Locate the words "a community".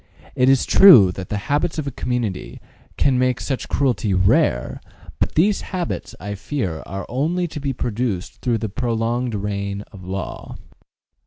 1.85-2.59